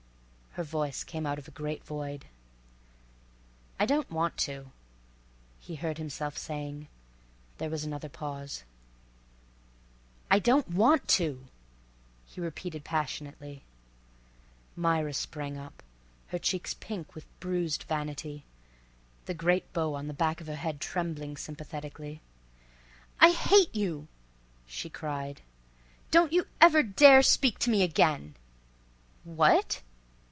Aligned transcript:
Her 0.55 0.65
voice 0.65 1.05
came 1.05 1.25
out 1.25 1.39
of 1.39 1.47
a 1.47 1.51
great 1.51 1.81
void. 1.85 2.25
"I 3.79 3.85
don't 3.85 4.11
want 4.11 4.35
to," 4.39 4.73
he 5.61 5.75
heard 5.75 5.97
himself 5.97 6.37
saying. 6.37 6.89
There 7.57 7.69
was 7.69 7.85
another 7.85 8.09
pause. 8.09 8.65
"I 10.29 10.39
don't 10.39 10.67
want 10.69 11.07
to!" 11.07 11.45
he 12.25 12.41
repeated 12.41 12.83
passionately. 12.83 13.63
Myra 14.75 15.13
sprang 15.13 15.57
up, 15.57 15.81
her 16.27 16.37
cheeks 16.37 16.73
pink 16.73 17.15
with 17.15 17.27
bruised 17.39 17.83
vanity, 17.83 18.43
the 19.27 19.33
great 19.33 19.71
bow 19.71 19.93
on 19.95 20.07
the 20.07 20.13
back 20.13 20.41
of 20.41 20.47
her 20.47 20.55
head 20.57 20.81
trembling 20.81 21.37
sympathetically. 21.37 22.19
"I 23.21 23.31
hate 23.31 23.73
you!" 23.73 24.09
she 24.65 24.89
cried. 24.89 25.43
"Don't 26.11 26.33
you 26.33 26.45
ever 26.59 26.83
dare 26.83 27.21
to 27.21 27.29
speak 27.29 27.57
to 27.59 27.69
me 27.69 27.83
again!" 27.83 28.35
"What?" 29.23 29.81